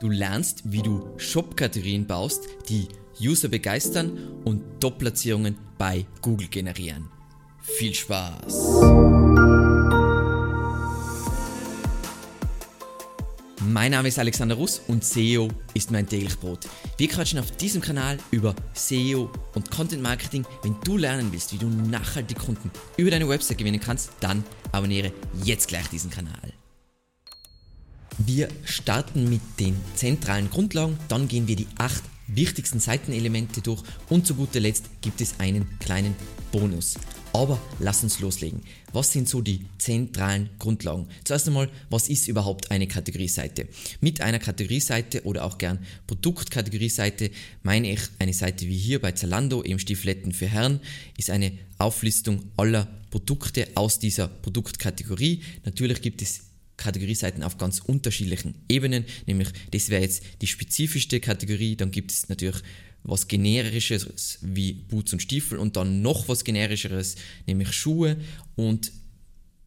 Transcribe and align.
Du 0.00 0.10
lernst, 0.10 0.62
wie 0.64 0.82
du 0.82 1.08
Shop-Kategorien 1.16 2.06
baust, 2.06 2.44
die 2.68 2.86
User 3.20 3.48
begeistern 3.48 4.16
und 4.44 4.62
Top-Platzierungen 4.80 5.58
bei 5.76 6.06
Google 6.22 6.46
generieren. 6.46 7.08
Viel 7.60 7.92
Spaß! 7.92 8.80
Mein 13.60 13.90
Name 13.90 14.08
ist 14.08 14.20
Alexander 14.20 14.54
Russ 14.54 14.80
und 14.86 15.04
SEO 15.04 15.48
ist 15.74 15.90
mein 15.90 16.06
täglich 16.08 16.38
Brot. 16.38 16.60
Wir 16.96 17.08
quatschen 17.08 17.40
auf 17.40 17.50
diesem 17.50 17.82
Kanal 17.82 18.18
über 18.30 18.54
SEO 18.74 19.30
und 19.54 19.70
Content 19.70 20.02
Marketing. 20.02 20.46
Wenn 20.62 20.76
du 20.84 20.96
lernen 20.96 21.32
willst, 21.32 21.52
wie 21.52 21.58
du 21.58 21.66
nachhaltig 21.66 22.38
Kunden 22.38 22.70
über 22.96 23.10
deine 23.10 23.28
Website 23.28 23.58
gewinnen 23.58 23.80
kannst, 23.80 24.12
dann 24.20 24.44
abonniere 24.70 25.12
jetzt 25.44 25.66
gleich 25.66 25.88
diesen 25.88 26.10
Kanal. 26.10 26.57
Wir 28.18 28.48
starten 28.64 29.30
mit 29.30 29.40
den 29.60 29.76
zentralen 29.94 30.50
Grundlagen, 30.50 30.98
dann 31.06 31.28
gehen 31.28 31.46
wir 31.46 31.54
die 31.54 31.68
acht 31.78 32.02
wichtigsten 32.26 32.80
Seitenelemente 32.80 33.60
durch 33.60 33.82
und 34.08 34.26
zu 34.26 34.34
guter 34.34 34.58
Letzt 34.58 34.86
gibt 35.00 35.20
es 35.20 35.38
einen 35.38 35.78
kleinen 35.78 36.16
Bonus. 36.50 36.96
Aber 37.32 37.60
lass 37.78 38.02
uns 38.02 38.18
loslegen. 38.18 38.62
Was 38.92 39.12
sind 39.12 39.28
so 39.28 39.40
die 39.40 39.66
zentralen 39.78 40.50
Grundlagen? 40.58 41.06
Zuerst 41.22 41.46
einmal, 41.46 41.70
was 41.90 42.08
ist 42.08 42.26
überhaupt 42.26 42.72
eine 42.72 42.88
Kategorieseite? 42.88 43.68
Mit 44.00 44.20
einer 44.20 44.40
Kategorieseite 44.40 45.22
oder 45.24 45.44
auch 45.44 45.56
gern 45.56 45.78
Produktkategorieseite 46.08 47.30
meine 47.62 47.92
ich 47.92 48.00
eine 48.18 48.32
Seite 48.32 48.66
wie 48.66 48.76
hier 48.76 49.00
bei 49.00 49.12
Zalando, 49.12 49.62
eben 49.62 49.78
Stiefletten 49.78 50.32
für 50.32 50.46
Herren, 50.46 50.80
ist 51.16 51.30
eine 51.30 51.52
Auflistung 51.78 52.50
aller 52.56 52.88
Produkte 53.10 53.68
aus 53.74 54.00
dieser 54.00 54.26
Produktkategorie. 54.26 55.42
Natürlich 55.64 56.02
gibt 56.02 56.22
es 56.22 56.47
Kategorieseiten 56.78 57.42
auf 57.42 57.58
ganz 57.58 57.80
unterschiedlichen 57.80 58.54
Ebenen, 58.70 59.04
nämlich 59.26 59.48
das 59.72 59.90
wäre 59.90 60.00
jetzt 60.00 60.22
die 60.40 60.46
spezifischste 60.46 61.20
Kategorie, 61.20 61.76
dann 61.76 61.90
gibt 61.90 62.10
es 62.12 62.30
natürlich 62.30 62.62
was 63.02 63.28
generisches 63.28 64.38
wie 64.40 64.72
Boots 64.72 65.12
und 65.12 65.20
Stiefel 65.20 65.58
und 65.58 65.76
dann 65.76 66.00
noch 66.00 66.28
was 66.28 66.44
generischeres, 66.44 67.16
nämlich 67.46 67.72
Schuhe 67.72 68.16
und 68.56 68.92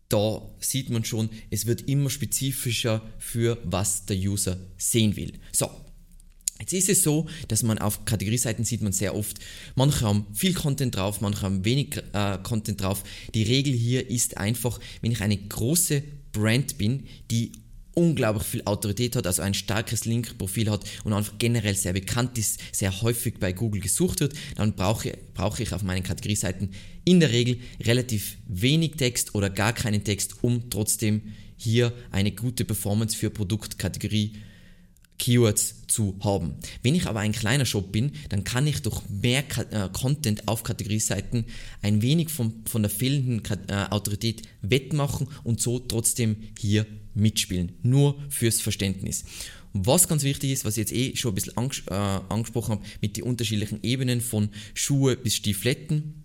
da 0.09 0.42
sieht 0.59 0.90
man 0.90 1.06
schon, 1.06 1.30
es 1.52 1.66
wird 1.68 1.88
immer 1.88 2.09
spezifischer 2.09 3.02
für 3.18 3.58
was 3.64 4.06
der 4.06 4.18
User 4.18 4.58
sehen 4.78 5.16
will. 5.16 5.34
So, 5.52 5.70
Jetzt 6.59 6.73
ist 6.73 6.90
es 6.90 7.02
so, 7.02 7.28
dass 7.48 7.64
man 7.64 7.80
auf 7.80 8.06
Kategorieseiten 8.06 8.64
sieht 8.64 8.84
man 8.84 8.92
sehr 8.92 9.16
oft, 9.16 9.40
manche 9.73 10.02
haben 10.02 10.28
viel 10.31 10.53
Content 10.53 10.96
drauf, 10.96 11.20
manche 11.20 11.42
haben 11.42 11.66
wenig 11.66 11.98
äh, 12.14 12.38
Content 12.44 12.80
drauf. 12.80 13.03
Die 13.34 13.42
Regel 13.42 13.73
hier 13.73 14.08
ist 14.08 14.38
einfach, 14.38 14.80
wenn 15.02 15.12
ich 15.12 15.22
eine 15.22 15.38
große 15.38 16.03
Brand 16.32 16.78
bin, 16.78 17.06
die 17.30 17.52
unglaublich 17.94 18.44
viel 18.44 18.62
Autorität 18.66 19.16
hat, 19.16 19.28
also 19.28 19.42
ein 19.42 19.54
starkes 19.54 20.06
Link-Profil 20.06 20.70
hat 20.70 20.86
und 21.04 21.14
einfach 21.14 21.38
generell 21.38 21.76
sehr 21.76 21.94
bekannt 21.94 22.38
ist, 22.38 22.60
sehr 22.72 23.02
häufig 23.02 23.36
bei 23.40 23.52
Google 23.52 23.82
gesucht 23.82 24.22
wird, 24.22 24.34
dann 24.56 24.74
brauche, 24.74 25.18
brauche 25.34 25.62
ich 25.64 25.74
auf 25.74 25.84
meinen 25.84 26.04
Kategorieseiten 26.04 26.70
in 27.04 27.20
der 27.20 27.32
Regel 27.32 27.59
relativ 27.82 28.38
wenig 28.48 28.96
Text 28.96 29.36
oder 29.36 29.50
gar 29.50 29.74
keinen 29.74 30.04
Text, 30.04 30.36
um 30.42 30.70
trotzdem 30.70 31.22
hier 31.58 31.94
eine 32.12 32.32
gute 32.32 32.66
Performance 32.66 33.16
für 33.16 33.30
Produktkategorie 33.30 34.34
Keywords 35.22 35.88
zu 35.88 36.18
haben. 36.24 36.56
Wenn 36.82 36.96
ich 36.96 37.06
aber 37.06 37.20
ein 37.20 37.32
kleiner 37.32 37.66
Shop 37.66 37.92
bin, 37.92 38.12
dann 38.30 38.44
kann 38.44 38.66
ich 38.66 38.82
durch 38.82 39.02
mehr 39.08 39.44
äh, 39.70 39.88
Content 39.94 40.48
auf 40.48 40.64
Kategorieseiten 40.64 41.46
ein 41.82 42.02
wenig 42.02 42.30
von, 42.30 42.64
von 42.68 42.82
der 42.82 42.90
fehlenden 42.90 43.44
äh, 43.68 43.86
Autorität 43.92 44.42
wettmachen 44.62 45.28
und 45.44 45.62
so 45.62 45.80
trotzdem 45.80 46.38
hier 46.60 46.88
mitspielen. 47.14 47.74
Nur 47.84 48.20
fürs 48.30 48.62
Verständnis. 48.62 49.26
Was 49.74 50.08
ganz 50.08 50.24
wichtig 50.24 50.52
ist, 50.52 50.66
was 50.66 50.74
ich 50.74 50.90
jetzt 50.90 50.94
eh 50.94 51.16
schon 51.16 51.32
ein 51.32 51.36
bisschen 51.36 51.56
anges 51.56 51.84
äh, 51.88 51.94
angesprochen 51.94 52.72
habe, 52.72 52.86
mit 53.00 53.16
den 53.16 53.24
unterschiedlichen 53.24 53.80
Ebenen 53.84 54.22
von 54.22 54.50
Schuhe 54.74 55.16
bis 55.16 55.36
Stiefletten 55.36 56.21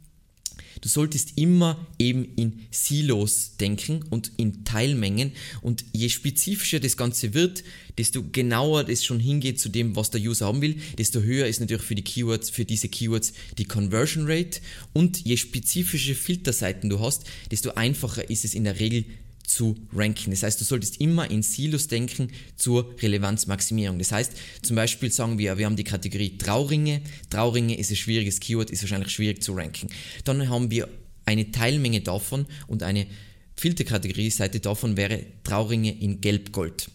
Du 0.80 0.88
solltest 0.88 1.36
immer 1.36 1.86
eben 1.98 2.34
in 2.36 2.60
Silos 2.70 3.56
denken 3.58 4.04
und 4.10 4.32
in 4.36 4.64
Teilmengen. 4.64 5.32
Und 5.62 5.84
je 5.92 6.08
spezifischer 6.08 6.80
das 6.80 6.96
Ganze 6.96 7.34
wird, 7.34 7.64
desto 7.98 8.22
genauer 8.30 8.84
das 8.84 9.04
schon 9.04 9.20
hingeht 9.20 9.58
zu 9.58 9.68
dem, 9.68 9.96
was 9.96 10.10
der 10.10 10.20
User 10.20 10.46
haben 10.46 10.62
will, 10.62 10.76
desto 10.98 11.20
höher 11.20 11.46
ist 11.46 11.60
natürlich 11.60 11.84
für 11.84 11.94
die 11.94 12.02
Keywords, 12.02 12.50
für 12.50 12.64
diese 12.64 12.88
Keywords 12.88 13.32
die 13.58 13.64
Conversion 13.64 14.26
Rate. 14.26 14.60
Und 14.92 15.24
je 15.24 15.36
spezifische 15.36 16.14
Filterseiten 16.14 16.90
du 16.90 17.00
hast, 17.00 17.24
desto 17.50 17.70
einfacher 17.70 18.28
ist 18.28 18.44
es 18.44 18.54
in 18.54 18.64
der 18.64 18.78
Regel 18.78 19.04
zu 19.46 19.76
ranken. 19.92 20.30
Das 20.30 20.42
heißt, 20.42 20.60
du 20.60 20.64
solltest 20.64 21.00
immer 21.00 21.30
in 21.30 21.42
Silos 21.42 21.88
denken 21.88 22.30
zur 22.56 22.94
Relevanzmaximierung. 23.00 23.98
Das 23.98 24.12
heißt, 24.12 24.32
zum 24.62 24.76
Beispiel 24.76 25.12
sagen 25.12 25.38
wir, 25.38 25.56
wir 25.58 25.66
haben 25.66 25.76
die 25.76 25.84
Kategorie 25.84 26.36
Trauringe. 26.38 27.00
Trauringe 27.30 27.78
ist 27.78 27.90
ein 27.90 27.96
schwieriges 27.96 28.40
Keyword, 28.40 28.70
ist 28.70 28.82
wahrscheinlich 28.82 29.10
schwierig 29.10 29.42
zu 29.42 29.52
ranken. 29.54 29.88
Dann 30.24 30.48
haben 30.48 30.70
wir 30.70 30.88
eine 31.24 31.50
Teilmenge 31.50 32.00
davon 32.00 32.46
und 32.66 32.82
eine 32.82 33.06
Filterkategorie-Seite 33.56 34.60
davon 34.60 34.96
wäre 34.96 35.24
Trauringe 35.44 35.98
in 35.98 36.20
Gelb-Gold. 36.20 36.90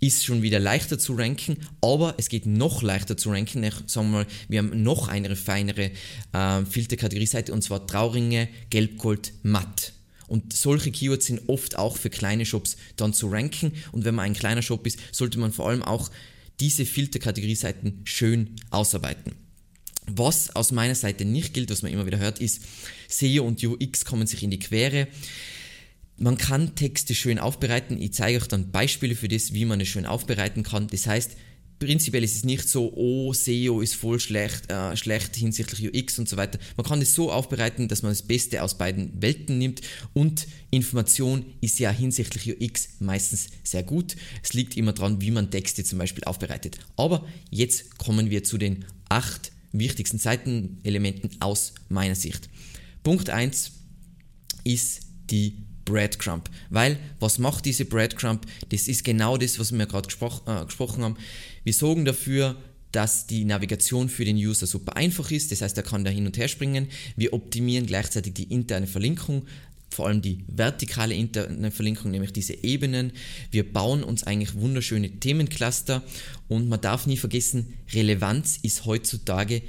Ist 0.00 0.24
schon 0.24 0.42
wieder 0.42 0.58
leichter 0.58 0.98
zu 0.98 1.14
ranken, 1.14 1.56
aber 1.80 2.14
es 2.18 2.28
geht 2.28 2.46
noch 2.46 2.82
leichter 2.82 3.16
zu 3.16 3.30
ranken. 3.30 3.62
Sagen 3.86 4.10
wir 4.10 4.18
mal, 4.18 4.26
wir 4.48 4.58
haben 4.58 4.82
noch 4.82 5.08
eine 5.08 5.34
feinere 5.36 5.92
äh, 6.32 6.64
Filterkategorie-Seite 6.64 7.52
und 7.52 7.62
zwar 7.62 7.86
Trauringe, 7.86 8.48
Gelb-Gold, 8.70 9.32
Matt. 9.44 9.92
Und 10.26 10.52
solche 10.52 10.90
Keywords 10.90 11.26
sind 11.26 11.48
oft 11.48 11.76
auch 11.76 11.96
für 11.96 12.10
kleine 12.10 12.46
Shops 12.46 12.76
dann 12.96 13.12
zu 13.12 13.28
ranken. 13.28 13.72
Und 13.92 14.04
wenn 14.04 14.14
man 14.14 14.26
ein 14.26 14.34
kleiner 14.34 14.62
Shop 14.62 14.86
ist, 14.86 14.98
sollte 15.12 15.38
man 15.38 15.52
vor 15.52 15.68
allem 15.68 15.82
auch 15.82 16.10
diese 16.60 16.86
Filterkategorie-Seiten 16.86 18.02
schön 18.04 18.56
ausarbeiten. 18.70 19.32
Was 20.06 20.54
aus 20.54 20.70
meiner 20.70 20.94
Seite 20.94 21.24
nicht 21.24 21.54
gilt, 21.54 21.70
was 21.70 21.82
man 21.82 21.92
immer 21.92 22.06
wieder 22.06 22.18
hört, 22.18 22.38
ist, 22.38 22.62
SEO 23.08 23.44
und 23.44 23.62
UX 23.62 24.04
kommen 24.04 24.26
sich 24.26 24.42
in 24.42 24.50
die 24.50 24.58
Quere. 24.58 25.08
Man 26.16 26.36
kann 26.36 26.74
Texte 26.74 27.14
schön 27.14 27.38
aufbereiten. 27.38 28.00
Ich 28.00 28.12
zeige 28.12 28.38
euch 28.38 28.46
dann 28.46 28.70
Beispiele 28.70 29.14
für 29.14 29.28
das, 29.28 29.52
wie 29.52 29.64
man 29.64 29.80
es 29.80 29.88
schön 29.88 30.06
aufbereiten 30.06 30.62
kann. 30.62 30.86
Das 30.88 31.06
heißt, 31.06 31.32
prinzipiell 31.78 32.24
ist 32.24 32.36
es 32.36 32.44
nicht 32.44 32.68
so, 32.68 32.92
oh, 32.94 33.32
SEO 33.32 33.80
ist 33.80 33.94
voll 33.94 34.20
schlecht, 34.20 34.70
äh, 34.70 34.96
schlecht 34.96 35.36
hinsichtlich 35.36 35.94
UX 35.94 36.18
und 36.18 36.28
so 36.28 36.36
weiter. 36.36 36.58
Man 36.76 36.86
kann 36.86 37.02
es 37.02 37.14
so 37.14 37.30
aufbereiten, 37.30 37.88
dass 37.88 38.02
man 38.02 38.12
das 38.12 38.22
Beste 38.22 38.62
aus 38.62 38.78
beiden 38.78 39.20
Welten 39.20 39.58
nimmt 39.58 39.80
und 40.12 40.46
Information 40.70 41.44
ist 41.60 41.78
ja 41.78 41.90
hinsichtlich 41.90 42.56
UX 42.56 42.88
meistens 43.00 43.48
sehr 43.62 43.82
gut. 43.82 44.16
Es 44.42 44.54
liegt 44.54 44.76
immer 44.76 44.92
daran, 44.92 45.20
wie 45.20 45.30
man 45.30 45.50
Texte 45.50 45.84
zum 45.84 45.98
Beispiel 45.98 46.24
aufbereitet. 46.24 46.78
Aber 46.96 47.26
jetzt 47.50 47.98
kommen 47.98 48.30
wir 48.30 48.44
zu 48.44 48.58
den 48.58 48.84
acht 49.08 49.52
wichtigsten 49.72 50.18
Seitenelementen 50.18 51.30
aus 51.40 51.74
meiner 51.88 52.14
Sicht. 52.14 52.48
Punkt 53.02 53.30
1 53.30 53.72
ist 54.64 55.00
die 55.30 55.58
Breadcrumb. 55.84 56.48
Weil, 56.70 56.98
was 57.20 57.38
macht 57.38 57.64
diese 57.64 57.84
Breadcrumb? 57.84 58.46
Das 58.70 58.88
ist 58.88 59.04
genau 59.04 59.36
das, 59.36 59.58
was 59.58 59.72
wir 59.72 59.86
gerade 59.86 60.06
gespro 60.06 60.30
äh, 60.46 60.64
gesprochen 60.64 61.04
haben. 61.04 61.16
Wir 61.62 61.72
sorgen 61.72 62.04
dafür, 62.04 62.56
dass 62.92 63.26
die 63.26 63.44
Navigation 63.44 64.08
für 64.08 64.24
den 64.24 64.36
User 64.36 64.66
super 64.66 64.96
einfach 64.96 65.30
ist, 65.32 65.50
das 65.50 65.62
heißt, 65.62 65.76
er 65.76 65.82
kann 65.82 66.04
da 66.04 66.10
hin 66.10 66.26
und 66.26 66.38
her 66.38 66.46
springen. 66.46 66.88
Wir 67.16 67.32
optimieren 67.32 67.86
gleichzeitig 67.86 68.34
die 68.34 68.44
interne 68.44 68.86
Verlinkung, 68.86 69.46
vor 69.90 70.06
allem 70.06 70.22
die 70.22 70.44
vertikale 70.46 71.14
interne 71.14 71.70
Verlinkung, 71.72 72.12
nämlich 72.12 72.32
diese 72.32 72.54
Ebenen. 72.62 73.12
Wir 73.50 73.70
bauen 73.70 74.04
uns 74.04 74.24
eigentlich 74.24 74.54
wunderschöne 74.54 75.10
Themencluster 75.10 76.02
und 76.48 76.68
man 76.68 76.80
darf 76.80 77.06
nie 77.06 77.16
vergessen, 77.16 77.74
Relevanz 77.92 78.58
ist 78.62 78.84
heutzutage 78.86 79.62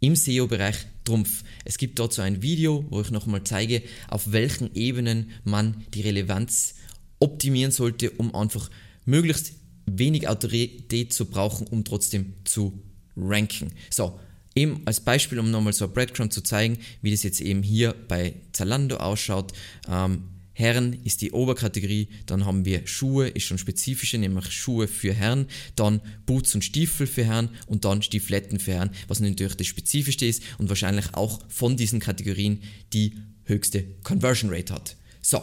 im 0.00 0.14
SEO-Bereich 0.14 0.86
Trumpf. 1.04 1.42
Es 1.64 1.78
gibt 1.78 1.98
dazu 1.98 2.20
ein 2.20 2.42
Video, 2.42 2.84
wo 2.90 3.00
ich 3.00 3.10
nochmal 3.10 3.44
zeige, 3.44 3.82
auf 4.08 4.32
welchen 4.32 4.74
Ebenen 4.74 5.30
man 5.44 5.84
die 5.94 6.02
Relevanz 6.02 6.74
optimieren 7.18 7.72
sollte, 7.72 8.10
um 8.10 8.34
einfach 8.34 8.70
möglichst 9.04 9.54
wenig 9.86 10.28
Autorität 10.28 11.12
zu 11.12 11.26
brauchen, 11.26 11.66
um 11.66 11.84
trotzdem 11.84 12.34
zu 12.44 12.82
ranken. 13.16 13.72
So, 13.90 14.20
eben 14.54 14.82
als 14.84 15.00
Beispiel, 15.00 15.38
um 15.38 15.50
nochmal 15.50 15.72
so 15.72 15.86
ein 15.86 15.92
Breadcrumb 15.92 16.32
zu 16.32 16.42
zeigen, 16.42 16.78
wie 17.02 17.10
das 17.10 17.22
jetzt 17.22 17.40
eben 17.40 17.62
hier 17.62 17.94
bei 18.06 18.34
Zalando 18.52 18.96
ausschaut. 18.98 19.52
Ähm, 19.88 20.24
Herren 20.58 20.98
ist 21.04 21.20
die 21.20 21.30
Oberkategorie, 21.30 22.08
dann 22.26 22.44
haben 22.44 22.64
wir 22.64 22.84
Schuhe, 22.84 23.28
ist 23.28 23.44
schon 23.44 23.58
spezifischer, 23.58 24.18
nämlich 24.18 24.50
Schuhe 24.50 24.88
für 24.88 25.14
Herren, 25.14 25.46
dann 25.76 26.00
Boots 26.26 26.52
und 26.56 26.64
Stiefel 26.64 27.06
für 27.06 27.24
Herren 27.24 27.50
und 27.68 27.84
dann 27.84 28.02
Stiefletten 28.02 28.58
für 28.58 28.72
Herren, 28.72 28.90
was 29.06 29.20
natürlich 29.20 29.54
das 29.54 29.68
Spezifischste 29.68 30.26
ist 30.26 30.42
und 30.58 30.68
wahrscheinlich 30.68 31.14
auch 31.14 31.38
von 31.48 31.76
diesen 31.76 32.00
Kategorien 32.00 32.60
die 32.92 33.14
höchste 33.44 33.84
Conversion 34.02 34.52
Rate 34.52 34.74
hat. 34.74 34.96
So, 35.22 35.40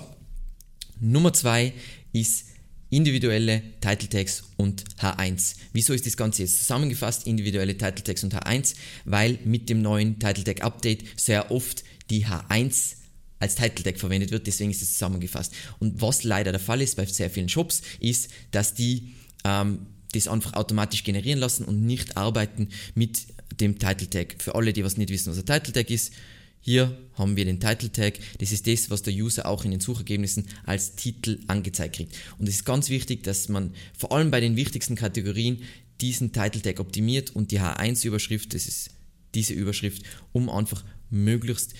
Nummer 0.99 1.31
zwei 1.31 1.71
ist 2.11 2.47
individuelle 2.89 3.63
Title 3.79 4.09
Tags 4.09 4.43
und 4.57 4.83
H1. 4.99 5.55
Wieso 5.71 5.93
ist 5.93 6.05
das 6.05 6.17
Ganze 6.17 6.41
jetzt 6.41 6.57
zusammengefasst, 6.57 7.25
individuelle 7.25 7.77
Title 7.77 8.03
Tags 8.03 8.25
und 8.25 8.35
H1? 8.35 8.75
Weil 9.05 9.39
mit 9.45 9.69
dem 9.69 9.81
neuen 9.81 10.19
Title 10.19 10.43
Tag 10.43 10.61
Update 10.61 11.05
sehr 11.15 11.51
oft 11.51 11.85
die 12.09 12.25
H1 12.25 13.04
als 13.39 13.55
Title 13.55 13.83
Tag 13.83 13.99
verwendet 13.99 14.31
wird, 14.31 14.47
deswegen 14.47 14.71
ist 14.71 14.81
es 14.81 14.93
zusammengefasst. 14.93 15.53
Und 15.79 16.01
was 16.01 16.23
leider 16.23 16.51
der 16.51 16.61
Fall 16.61 16.81
ist 16.81 16.95
bei 16.95 17.05
sehr 17.05 17.29
vielen 17.29 17.49
Shops, 17.49 17.81
ist, 17.99 18.29
dass 18.51 18.73
die 18.73 19.13
ähm, 19.43 19.87
das 20.13 20.27
einfach 20.27 20.53
automatisch 20.53 21.03
generieren 21.03 21.39
lassen 21.39 21.65
und 21.65 21.85
nicht 21.85 22.17
arbeiten 22.17 22.69
mit 22.93 23.27
dem 23.59 23.77
Title 23.79 24.09
Tag. 24.09 24.35
Für 24.39 24.55
alle, 24.55 24.73
die 24.73 24.83
was 24.83 24.97
nicht 24.97 25.09
wissen, 25.09 25.31
was 25.31 25.39
ein 25.39 25.45
Title 25.45 25.73
Tag 25.73 25.89
ist, 25.89 26.13
hier 26.61 26.97
haben 27.13 27.35
wir 27.35 27.45
den 27.45 27.59
Title 27.59 27.91
Tag. 27.91 28.15
Das 28.39 28.51
ist 28.51 28.65
das, 28.65 28.89
was 28.89 29.03
der 29.03 29.13
User 29.13 29.45
auch 29.45 29.65
in 29.65 29.71
den 29.71 29.81
Suchergebnissen 29.81 30.47
als 30.63 30.95
Titel 30.95 31.39
angezeigt 31.47 31.97
kriegt. 31.97 32.15
Und 32.39 32.49
es 32.49 32.55
ist 32.55 32.65
ganz 32.65 32.89
wichtig, 32.89 33.23
dass 33.23 33.49
man 33.49 33.71
vor 33.95 34.11
allem 34.11 34.31
bei 34.31 34.39
den 34.39 34.55
wichtigsten 34.55 34.95
Kategorien 34.95 35.61
diesen 36.01 36.31
Title 36.31 36.61
Tag 36.61 36.79
optimiert 36.79 37.35
und 37.35 37.51
die 37.51 37.59
H1-Überschrift, 37.59 38.53
das 38.55 38.67
ist 38.67 38.89
diese 39.35 39.53
Überschrift, 39.53 40.01
um 40.31 40.49
einfach 40.49 40.83
möglichst 41.11 41.75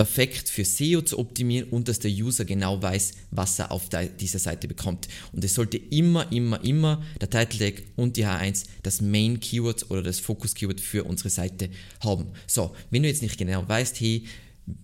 perfekt 0.00 0.48
für 0.48 0.64
SEO 0.64 1.02
zu 1.02 1.18
optimieren 1.18 1.68
und 1.68 1.86
dass 1.86 1.98
der 1.98 2.10
User 2.10 2.46
genau 2.46 2.80
weiß, 2.80 3.12
was 3.32 3.58
er 3.58 3.70
auf 3.70 3.90
dieser 4.18 4.38
Seite 4.38 4.66
bekommt. 4.66 5.08
Und 5.30 5.44
es 5.44 5.52
sollte 5.52 5.76
immer, 5.76 6.32
immer, 6.32 6.64
immer 6.64 7.04
der 7.20 7.28
Title 7.28 7.58
Tag 7.58 7.82
und 7.96 8.16
die 8.16 8.24
H1 8.24 8.64
das 8.82 9.02
Main 9.02 9.40
Keyword 9.40 9.90
oder 9.90 10.02
das 10.02 10.18
Focus 10.18 10.54
Keyword 10.54 10.80
für 10.80 11.04
unsere 11.04 11.28
Seite 11.28 11.68
haben. 12.02 12.28
So, 12.46 12.74
wenn 12.88 13.02
du 13.02 13.10
jetzt 13.10 13.20
nicht 13.20 13.36
genau 13.36 13.68
weißt, 13.68 14.00
hey, 14.00 14.24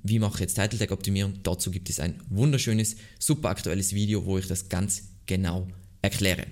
wie 0.03 0.19
mache 0.19 0.35
ich 0.35 0.41
jetzt 0.41 0.57
Title 0.57 0.79
Tag 0.79 0.91
Optimierung, 0.91 1.43
dazu 1.43 1.71
gibt 1.71 1.89
es 1.89 1.99
ein 1.99 2.21
wunderschönes, 2.29 2.97
super 3.19 3.49
aktuelles 3.49 3.95
Video, 3.95 4.27
wo 4.27 4.37
ich 4.37 4.49
das 4.49 4.69
ganz 4.69 5.05
genau 5.25 5.67
erkläre. 6.03 6.47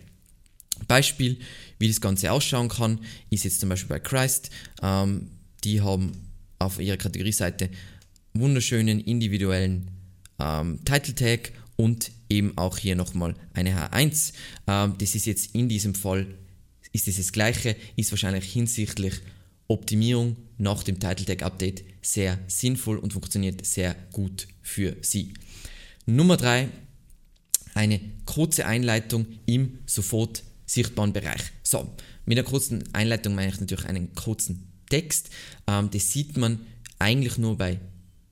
Beispiel, 0.88 1.36
wie 1.78 1.88
das 1.88 2.00
Ganze 2.00 2.32
ausschauen 2.32 2.70
kann, 2.70 3.00
ist 3.28 3.44
jetzt 3.44 3.60
zum 3.60 3.68
Beispiel 3.68 3.90
bei 3.90 4.00
Christ. 4.00 4.48
Ähm, 4.82 5.32
die 5.64 5.82
haben 5.82 6.12
auf 6.58 6.80
ihrer 6.80 6.96
Kategorieseite 6.96 7.68
wunderschönen 8.34 9.00
individuellen 9.00 9.90
ähm, 10.40 10.80
Title 10.84 11.14
Tag 11.14 11.52
und 11.76 12.10
eben 12.28 12.58
auch 12.58 12.78
hier 12.78 12.96
nochmal 12.96 13.34
eine 13.52 13.70
H1. 13.70 14.32
Ähm, 14.66 14.94
das 14.98 15.14
ist 15.14 15.26
jetzt 15.26 15.54
in 15.54 15.68
diesem 15.68 15.94
Fall, 15.94 16.26
ist 16.92 17.06
das 17.06 17.16
das 17.16 17.32
gleiche, 17.32 17.76
ist 17.96 18.10
wahrscheinlich 18.10 18.52
hinsichtlich 18.52 19.14
Optimierung 19.68 20.36
nach 20.58 20.82
dem 20.82 20.98
Title 20.98 21.26
Tag 21.26 21.42
Update 21.42 21.84
sehr 22.02 22.38
sinnvoll 22.48 22.98
und 22.98 23.12
funktioniert 23.12 23.64
sehr 23.64 23.94
gut 24.12 24.48
für 24.62 24.96
Sie. 25.00 25.32
Nummer 26.06 26.36
3, 26.36 26.68
eine 27.74 28.00
kurze 28.26 28.66
Einleitung 28.66 29.26
im 29.46 29.78
sofort 29.86 30.42
sichtbaren 30.66 31.12
Bereich. 31.12 31.40
So, 31.62 31.88
mit 32.26 32.36
einer 32.38 32.48
kurzen 32.48 32.82
Einleitung 32.94 33.34
meine 33.34 33.52
ich 33.52 33.60
natürlich 33.60 33.86
einen 33.86 34.12
kurzen 34.14 34.72
Text. 34.90 35.30
Ähm, 35.68 35.90
das 35.92 36.10
sieht 36.10 36.36
man 36.36 36.60
eigentlich 36.98 37.38
nur 37.38 37.56
bei 37.56 37.78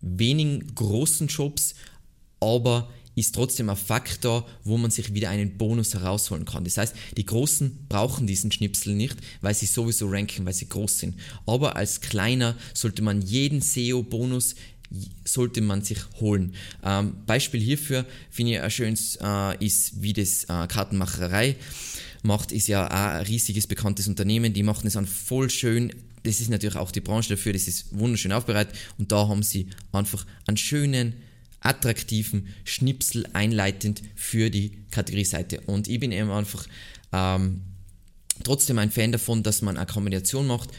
wenigen 0.03 0.75
großen 0.75 1.29
Shops, 1.29 1.75
aber 2.41 2.91
ist 3.15 3.35
trotzdem 3.35 3.69
ein 3.69 3.77
Faktor, 3.77 4.47
wo 4.65 4.79
man 4.79 4.91
sich 4.91 5.15
wieder 5.15 5.29
einen 5.29 5.59
Bonus 5.59 5.95
herausholen 5.95 6.45
kann. 6.45 6.65
Das 6.65 6.79
heißt, 6.79 6.95
die 7.17 7.27
Großen 7.27 7.87
brauchen 7.89 8.27
diesen 8.27 8.51
Schnipsel 8.51 8.95
nicht, 8.95 9.17
weil 9.43 9.55
sie 9.55 9.67
sowieso 9.67 10.09
ranken, 10.09 10.47
weil 10.47 10.55
sie 10.55 10.69
groß 10.69 10.99
sind. 10.99 11.17
Aber 11.47 11.77
als 11.77 12.01
Kleiner 12.01 12.57
sollte 12.75 13.03
man 13.03 13.21
jeden 13.21 13.61
SEO-Bonus 13.61 14.55
sollte 15.25 15.63
man 15.63 15.83
sich 15.83 15.99
holen. 16.21 16.55
Ähm, 16.85 17.17
Beispiel 17.27 17.61
hierfür 17.61 18.05
finde 18.31 18.53
ich 18.53 18.61
ein 18.61 18.71
schönes 18.71 19.19
äh, 19.23 19.65
ist, 19.65 20.03
wie 20.03 20.13
das 20.13 20.45
äh, 20.45 20.67
Kartenmacherei 20.67 21.57
macht, 22.23 22.53
ist 22.53 22.69
ja 22.69 22.87
auch 22.87 22.91
ein 22.91 23.27
riesiges 23.27 23.67
bekanntes 23.67 24.07
Unternehmen. 24.07 24.53
Die 24.53 24.63
machen 24.63 24.87
es 24.87 24.97
an 24.97 25.07
voll 25.07 25.49
schön 25.49 25.93
das 26.23 26.41
ist 26.41 26.51
natürlich 26.51 26.77
auch 26.77 26.91
die 26.91 27.01
Branche 27.01 27.31
dafür, 27.31 27.53
das 27.53 27.69
ist 27.69 27.99
wunderschön 27.99 28.33
aufbereitet 28.33 28.77
und 28.99 29.13
da 29.13 29.29
haben 29.29 29.43
sie 29.43 29.69
einfach 29.93 30.27
einen 30.47 30.57
schönen, 30.57 31.15
attraktiven 31.61 32.49
Schnipsel 32.65 33.27
einleitend 33.33 34.03
für 34.15 34.51
die 34.51 34.79
Kategorieseite. 34.91 35.61
Und 35.63 35.89
ich 35.89 36.01
bin 36.01 36.13
eben 36.13 36.31
einfach 36.31 36.67
ähm, 37.13 37.63
trotzdem 38.43 38.79
ein 38.79 38.91
Fan 38.91 39.13
davon, 39.13 39.43
dass 39.43 39.63
man 39.63 39.77
eine 39.77 39.87
Kombination 39.87 40.47
macht 40.47 40.71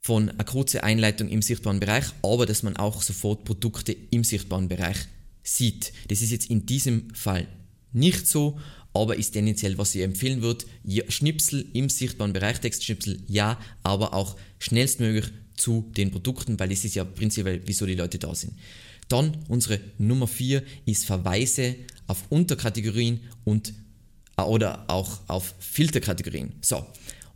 von 0.00 0.30
einer 0.30 0.44
kurzen 0.44 0.80
Einleitung 0.80 1.28
im 1.28 1.42
sichtbaren 1.42 1.80
Bereich, 1.80 2.06
aber 2.22 2.46
dass 2.46 2.62
man 2.62 2.76
auch 2.76 3.02
sofort 3.02 3.44
Produkte 3.44 3.92
im 3.92 4.24
sichtbaren 4.24 4.68
Bereich 4.68 4.96
sieht. 5.42 5.92
Das 6.08 6.22
ist 6.22 6.30
jetzt 6.30 6.50
in 6.50 6.66
diesem 6.66 7.12
Fall 7.14 7.46
nicht 7.92 8.26
so, 8.26 8.58
aber 8.92 9.16
ist 9.16 9.32
tendenziell, 9.32 9.78
was 9.78 9.94
ich 9.94 10.02
empfehlen 10.02 10.42
würde. 10.42 10.64
Schnipsel 11.08 11.66
im 11.72 11.88
sichtbaren 11.88 12.32
Bereich, 12.32 12.60
Textschnipsel 12.60 13.20
ja, 13.28 13.58
aber 13.82 14.14
auch 14.14 14.36
schnellstmöglich 14.58 15.26
zu 15.56 15.90
den 15.96 16.10
Produkten, 16.10 16.58
weil 16.58 16.70
das 16.70 16.84
ist 16.84 16.94
ja 16.94 17.04
prinzipiell, 17.04 17.60
wieso 17.66 17.86
die 17.86 17.94
Leute 17.94 18.18
da 18.18 18.34
sind. 18.34 18.54
Dann 19.08 19.36
unsere 19.48 19.80
Nummer 19.98 20.26
4 20.26 20.62
ist 20.86 21.04
Verweise 21.04 21.76
auf 22.06 22.24
Unterkategorien 22.30 23.20
und 23.44 23.74
oder 24.36 24.84
auch 24.88 25.20
auf 25.28 25.54
Filterkategorien. 25.58 26.52
So, 26.62 26.86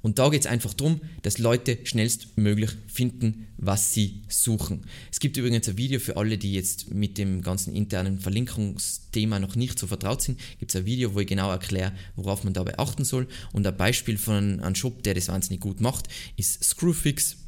und 0.05 0.19
da 0.19 0.29
geht 0.29 0.43
es 0.43 0.47
einfach 0.47 0.75
darum, 0.75 1.01
dass 1.23 1.39
Leute 1.39 1.79
schnellstmöglich 1.83 2.73
finden, 2.89 3.47
was 3.57 3.95
sie 3.95 4.21
suchen. 4.29 4.85
Es 5.11 5.19
gibt 5.19 5.39
übrigens 5.39 5.67
ein 5.67 5.79
Video 5.79 5.99
für 5.99 6.19
alle, 6.19 6.37
die 6.37 6.53
jetzt 6.53 6.93
mit 6.93 7.17
dem 7.17 7.41
ganzen 7.41 7.75
internen 7.75 8.21
Verlinkungsthema 8.21 9.39
noch 9.39 9.57
nicht 9.57 9.79
so 9.79 9.87
vertraut 9.87 10.21
sind. 10.21 10.39
Gibt 10.59 10.73
es 10.73 10.77
ein 10.77 10.85
Video, 10.85 11.15
wo 11.15 11.21
ich 11.21 11.27
genau 11.27 11.51
erkläre, 11.51 11.95
worauf 12.17 12.45
man 12.45 12.53
dabei 12.53 12.79
achten 12.79 13.07
soll. 13.07 13.27
Und 13.55 13.67
ein 13.67 13.77
Beispiel 13.79 14.19
von 14.19 14.61
einem 14.61 14.75
Shop, 14.75 15.03
der 15.05 15.15
das 15.15 15.29
wahnsinnig 15.29 15.61
gut 15.61 15.81
macht, 15.81 16.09
ist 16.37 16.63
Screwfix. 16.63 17.39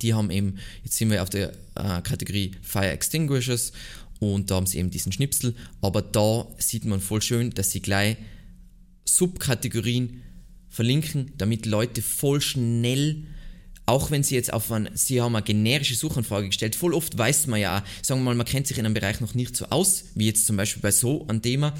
Die 0.00 0.14
haben 0.14 0.30
eben, 0.30 0.56
jetzt 0.84 0.96
sind 0.96 1.10
wir 1.10 1.22
auf 1.22 1.28
der 1.28 1.52
äh, 1.74 2.00
Kategorie 2.00 2.52
Fire 2.62 2.88
Extinguishers 2.88 3.72
und 4.20 4.50
da 4.50 4.54
haben 4.54 4.66
sie 4.66 4.78
eben 4.78 4.88
diesen 4.88 5.12
Schnipsel. 5.12 5.54
Aber 5.82 6.00
da 6.00 6.48
sieht 6.56 6.86
man 6.86 7.02
voll 7.02 7.20
schön, 7.20 7.50
dass 7.50 7.72
sie 7.72 7.82
gleich 7.82 8.16
Subkategorien 9.04 10.22
verlinken, 10.68 11.32
damit 11.36 11.66
Leute 11.66 12.02
voll 12.02 12.40
schnell, 12.40 13.24
auch 13.86 14.10
wenn 14.10 14.22
sie 14.22 14.34
jetzt 14.34 14.52
auf 14.52 14.70
ein, 14.70 14.90
sie 14.94 15.20
haben 15.20 15.34
eine 15.34 15.44
generische 15.44 15.94
Suchanfrage 15.94 16.48
gestellt, 16.48 16.76
voll 16.76 16.92
oft 16.92 17.16
weiß 17.16 17.46
man 17.46 17.60
ja, 17.60 17.84
sagen 18.02 18.20
wir 18.20 18.26
mal, 18.26 18.34
man 18.34 18.46
kennt 18.46 18.66
sich 18.66 18.78
in 18.78 18.84
einem 18.84 18.94
Bereich 18.94 19.20
noch 19.20 19.34
nicht 19.34 19.56
so 19.56 19.66
aus, 19.66 20.04
wie 20.14 20.26
jetzt 20.26 20.46
zum 20.46 20.56
Beispiel 20.56 20.82
bei 20.82 20.90
so 20.90 21.26
einem 21.26 21.40
Thema, 21.40 21.74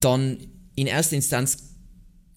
dann 0.00 0.38
in 0.76 0.86
erster 0.86 1.16
Instanz 1.16 1.74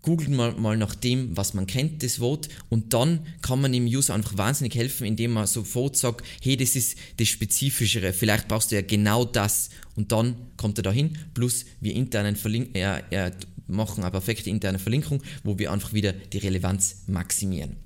googelt 0.01 0.29
man 0.29 0.59
mal 0.61 0.77
nach 0.77 0.95
dem, 0.95 1.35
was 1.35 1.53
man 1.53 1.67
kennt, 1.67 2.01
das 2.01 2.19
Wort, 2.21 2.47
und 2.69 2.93
dann 2.93 3.27
kann 3.41 3.59
man 3.59 3.73
dem 3.73 3.85
User 3.85 4.13
einfach 4.13 4.37
wahnsinnig 4.37 4.73
helfen, 4.75 5.05
indem 5.05 5.33
man 5.33 5.47
sofort 5.47 5.97
sagt, 5.97 6.25
hey, 6.41 6.55
das 6.55 6.77
ist 6.77 6.97
das 7.17 7.27
Spezifischere, 7.27 8.13
vielleicht 8.13 8.47
brauchst 8.47 8.71
du 8.71 8.75
ja 8.75 8.81
genau 8.81 9.25
das, 9.25 9.69
und 9.95 10.11
dann 10.13 10.35
kommt 10.55 10.79
er 10.79 10.83
dahin, 10.83 11.17
plus 11.33 11.65
wir 11.81 11.93
internen 11.93 12.37
Verlink 12.37 12.75
äh, 12.75 13.01
äh, 13.09 13.31
machen 13.67 14.03
eine 14.03 14.11
perfekte 14.11 14.49
interne 14.49 14.79
Verlinkung, 14.79 15.21
wo 15.43 15.59
wir 15.59 15.71
einfach 15.71 15.93
wieder 15.93 16.13
die 16.13 16.39
Relevanz 16.39 17.03
maximieren. 17.07 17.77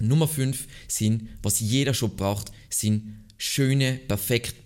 Nummer 0.00 0.28
5 0.28 0.66
sind, 0.88 1.28
was 1.42 1.60
jeder 1.60 1.94
Shop 1.94 2.16
braucht, 2.16 2.50
sind 2.68 3.24
schöne, 3.36 4.00
perfekt 4.08 4.56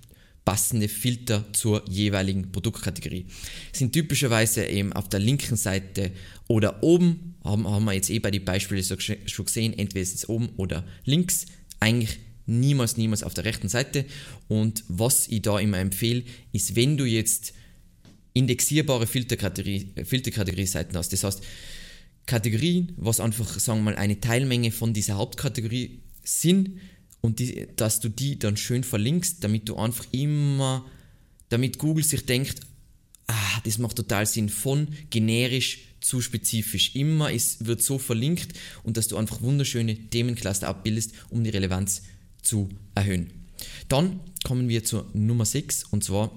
passende 0.48 0.88
Filter 0.88 1.44
zur 1.52 1.86
jeweiligen 1.90 2.50
Produktkategorie. 2.50 3.26
Sind 3.70 3.92
typischerweise 3.92 4.64
eben 4.64 4.94
auf 4.94 5.10
der 5.10 5.20
linken 5.20 5.56
Seite 5.56 6.10
oder 6.46 6.82
oben, 6.82 7.34
haben, 7.44 7.68
haben 7.68 7.84
wir 7.84 7.92
jetzt 7.92 8.08
eh 8.08 8.18
bei 8.18 8.30
den 8.30 8.46
Beispielen 8.46 8.82
schon 8.82 9.44
gesehen, 9.44 9.78
entweder 9.78 10.00
ist 10.00 10.14
es 10.14 10.26
oben 10.26 10.48
oder 10.56 10.86
links, 11.04 11.44
eigentlich 11.80 12.18
niemals, 12.46 12.96
niemals 12.96 13.22
auf 13.22 13.34
der 13.34 13.44
rechten 13.44 13.68
Seite. 13.68 14.06
Und 14.48 14.84
was 14.88 15.28
ich 15.28 15.42
da 15.42 15.58
immer 15.58 15.80
empfehle, 15.80 16.24
ist, 16.52 16.74
wenn 16.74 16.96
du 16.96 17.04
jetzt 17.04 17.52
indexierbare 18.32 19.06
Filterkategorie, 19.06 19.92
Filterkategorie-Seiten 20.04 20.96
hast. 20.96 21.12
Das 21.12 21.24
heißt, 21.24 21.42
Kategorien, 22.26 22.92
was 22.96 23.20
einfach, 23.20 23.58
sagen 23.58 23.80
wir 23.80 23.92
mal, 23.92 23.96
eine 23.96 24.20
Teilmenge 24.20 24.70
von 24.70 24.92
dieser 24.92 25.14
Hauptkategorie 25.14 26.00
sind 26.22 26.78
und 27.20 27.38
die, 27.38 27.68
dass 27.74 28.00
du 28.00 28.08
die 28.10 28.38
dann 28.38 28.56
schön 28.56 28.84
verlinkst, 28.84 29.42
damit 29.42 29.68
du 29.68 29.76
einfach 29.76 30.06
immer, 30.12 30.84
damit 31.48 31.78
Google 31.78 32.04
sich 32.04 32.26
denkt, 32.26 32.60
ah, 33.28 33.60
das 33.64 33.78
macht 33.78 33.96
total 33.96 34.26
Sinn, 34.26 34.48
von 34.48 34.88
generisch 35.10 35.78
zu 36.00 36.20
spezifisch. 36.20 36.94
Immer 36.94 37.32
ist, 37.32 37.66
wird 37.66 37.82
so 37.82 37.98
verlinkt 37.98 38.52
und 38.82 38.96
dass 38.96 39.08
du 39.08 39.16
einfach 39.16 39.40
wunderschöne 39.40 39.96
Themencluster 39.96 40.68
abbildest, 40.68 41.12
um 41.30 41.42
die 41.44 41.50
Relevanz 41.50 42.02
zu 42.42 42.68
erhöhen. 42.94 43.30
Dann 43.88 44.20
kommen 44.44 44.68
wir 44.68 44.84
zur 44.84 45.08
Nummer 45.14 45.44
6 45.44 45.84
und 45.84 46.04
zwar 46.04 46.30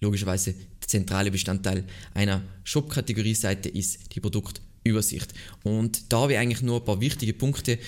logischerweise 0.00 0.54
zentrale 0.88 1.30
Bestandteil 1.30 1.84
einer 2.14 2.42
Shop-Kategorie-Seite 2.64 3.68
ist 3.68 4.14
die 4.14 4.20
Produktübersicht. 4.20 5.32
Und 5.62 6.12
da 6.12 6.22
habe 6.22 6.32
ich 6.32 6.38
eigentlich 6.38 6.62
nur 6.62 6.80
ein 6.80 6.84
paar 6.84 7.00
wichtige 7.00 7.34
Punkte, 7.34 7.78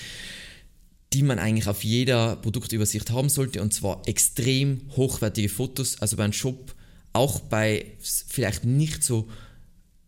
die 1.13 1.23
man 1.23 1.39
eigentlich 1.39 1.67
auf 1.67 1.83
jeder 1.83 2.37
Produktübersicht 2.37 3.09
haben 3.11 3.27
sollte, 3.27 3.61
und 3.61 3.73
zwar 3.73 4.01
extrem 4.07 4.81
hochwertige 4.95 5.49
Fotos. 5.49 6.01
Also 6.01 6.15
beim 6.15 6.31
Shop, 6.31 6.73
auch 7.11 7.41
bei 7.41 7.85
vielleicht 7.99 8.63
nicht 8.63 9.03
so 9.03 9.27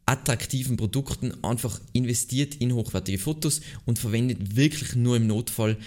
attraktiven 0.06 0.78
Produkten, 0.78 1.34
einfach 1.44 1.80
investiert 1.92 2.56
in 2.56 2.74
hochwertige 2.74 3.18
Fotos 3.18 3.62
und 3.86 4.00
verwendet 4.00 4.56
wirklich 4.56 4.96
nur 4.96 5.18
im 5.18 5.28
Notfall 5.28 5.78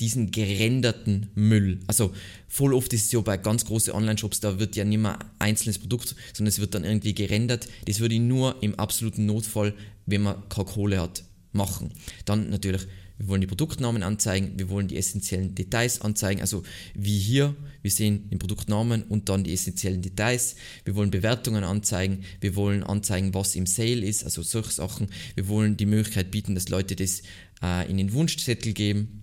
diesen 0.00 0.30
gerenderten 0.30 1.30
Müll. 1.34 1.80
Also 1.86 2.12
voll 2.48 2.74
oft 2.74 2.92
ist 2.92 3.06
es 3.06 3.12
ja 3.12 3.20
bei 3.20 3.36
ganz 3.36 3.64
großen 3.64 3.92
Online-Shops, 3.92 4.40
da 4.40 4.58
wird 4.58 4.76
ja 4.76 4.84
nicht 4.84 4.98
mehr 4.98 5.18
einzelnes 5.38 5.78
Produkt, 5.78 6.14
sondern 6.32 6.48
es 6.48 6.58
wird 6.58 6.74
dann 6.74 6.84
irgendwie 6.84 7.14
gerendert. 7.14 7.68
Das 7.86 8.00
würde 8.00 8.14
ich 8.14 8.20
nur 8.20 8.62
im 8.62 8.74
absoluten 8.78 9.26
Notfall, 9.26 9.74
wenn 10.06 10.22
man 10.22 10.48
keine 10.48 10.66
Kohle 10.66 11.00
hat, 11.00 11.24
machen. 11.52 11.92
Dann 12.24 12.50
natürlich 12.50 12.86
wir 13.18 13.28
wollen 13.28 13.40
die 13.40 13.46
Produktnamen 13.46 14.02
anzeigen, 14.02 14.52
wir 14.56 14.68
wollen 14.68 14.88
die 14.88 14.96
essentiellen 14.96 15.54
Details 15.54 16.02
anzeigen, 16.02 16.42
also 16.42 16.62
wie 16.94 17.18
hier, 17.18 17.56
wir 17.80 17.90
sehen 17.90 18.28
den 18.28 18.38
Produktnamen 18.38 19.04
und 19.04 19.28
dann 19.30 19.42
die 19.42 19.54
essentiellen 19.54 20.02
Details. 20.02 20.56
Wir 20.84 20.96
wollen 20.96 21.10
Bewertungen 21.10 21.64
anzeigen, 21.64 22.24
wir 22.40 22.56
wollen 22.56 22.82
anzeigen, 22.82 23.32
was 23.32 23.56
im 23.56 23.66
Sale 23.66 24.04
ist, 24.04 24.24
also 24.24 24.42
solche 24.42 24.72
Sachen. 24.72 25.08
Wir 25.34 25.48
wollen 25.48 25.76
die 25.76 25.86
Möglichkeit 25.86 26.30
bieten, 26.30 26.54
dass 26.54 26.68
Leute 26.68 26.94
das 26.94 27.22
äh, 27.62 27.88
in 27.90 27.96
den 27.96 28.12
Wunschzettel 28.12 28.74
geben 28.74 29.22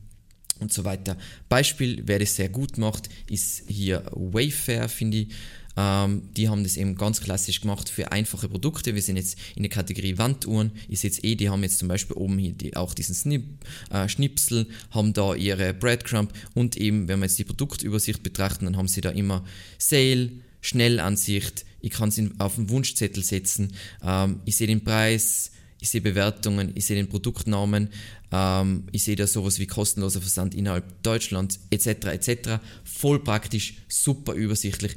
und 0.63 0.74
so 0.74 0.84
weiter. 0.84 1.15
Beispiel, 1.50 2.01
wer 2.05 2.20
das 2.20 2.36
sehr 2.36 2.50
gut 2.50 2.77
macht, 2.77 3.10
ist 3.29 3.63
hier 3.67 4.03
Wayfair, 4.12 4.89
finde 4.89 5.17
ich. 5.17 5.27
Ähm, 5.75 6.29
die 6.38 6.50
haben 6.50 6.63
das 6.63 6.77
eben 6.77 6.96
ganz 6.96 7.22
klassisch 7.22 7.62
gemacht 7.62 7.89
für 7.89 8.12
einfache 8.12 8.48
Produkte. 8.48 8.93
Wir 8.93 9.01
sind 9.01 9.17
jetzt 9.17 9.38
in 9.55 9.63
der 9.63 9.72
Kategorie 9.72 10.17
Wanduhren. 10.17 10.72
Ihr 10.88 10.98
seht 10.98 11.24
eh, 11.24 11.36
die 11.36 11.50
haben 11.50 11.63
jetzt 11.63 11.79
zum 11.79 11.88
Beispiel 11.88 12.15
oben 12.15 12.38
hier 12.38 12.53
die, 12.53 12.75
auch 12.75 12.93
diesen 12.93 13.15
Snip, 13.15 13.43
äh, 13.89 14.08
Schnipsel, 14.08 14.67
haben 14.91 15.13
da 15.13 15.34
ihre 15.34 15.74
Breadcrumb 15.74 16.32
und 16.53 16.77
eben, 16.77 17.08
wenn 17.08 17.20
wir 17.20 17.25
jetzt 17.25 17.39
die 17.39 17.43
Produktübersicht 17.43 18.22
betrachten, 18.24 18.65
dann 18.65 18.77
haben 18.77 18.88
sie 18.88 19.01
da 19.01 19.10
immer 19.10 19.43
Sale, 19.77 20.32
Schnellansicht, 20.62 21.65
ich 21.82 21.91
kann 21.91 22.10
es 22.10 22.22
auf 22.38 22.55
den 22.55 22.70
Wunschzettel 22.70 23.24
setzen, 23.24 23.74
ähm, 24.03 24.41
ich 24.46 24.55
sehe 24.55 24.67
den 24.67 24.84
Preis, 24.84 25.51
ich 25.83 25.89
sehe 25.89 25.99
Bewertungen, 25.99 26.71
ich 26.75 26.85
sehe 26.85 26.95
den 26.95 27.09
Produktnamen, 27.09 27.89
ähm, 28.31 28.85
ich 28.93 29.03
sehe 29.03 29.17
da 29.17 29.27
sowas 29.27 29.59
wie 29.59 29.67
kostenloser 29.67 30.21
Versand 30.21 30.55
innerhalb 30.55 31.03
Deutschlands 31.03 31.59
etc. 31.71 32.05
etc. 32.05 32.49
Voll 32.85 33.21
praktisch, 33.21 33.73
super 33.89 34.31
übersichtlich. 34.31 34.95